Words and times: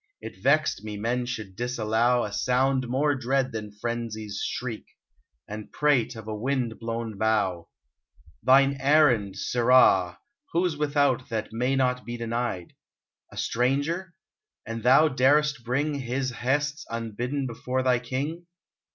It 0.19 0.41
vexed 0.41 0.83
me 0.83 0.97
men 0.97 1.27
should 1.27 1.55
disallow 1.55 2.21
104 2.21 2.23
UNBIDDEN 2.23 2.31
A 2.31 2.39
sound 2.39 2.89
more 2.89 3.13
dread 3.13 3.51
than 3.51 3.71
frenzy's 3.71 4.41
shriek,— 4.43 4.87
And 5.47 5.71
prate 5.71 6.15
of 6.15 6.27
a 6.27 6.33
wind 6.33 6.79
blown 6.79 7.19
bough! 7.19 7.67
Thine 8.41 8.77
errand, 8.79 9.35
sirrah! 9.35 10.17
Who 10.53 10.67
's 10.67 10.75
without 10.75 11.29
That 11.29 11.53
may 11.53 11.75
not 11.75 12.03
be 12.03 12.17
denied? 12.17 12.73
A 13.31 13.37
stranger? 13.37 14.15
And 14.65 14.81
thou 14.81 15.07
darest 15.07 15.63
bring 15.63 15.93
His 15.93 16.31
bests 16.31 16.83
unbidden 16.89 17.45
before 17.45 17.83
thy 17.83 17.99
king 17.99 18.47